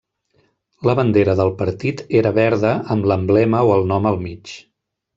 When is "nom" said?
3.95-4.13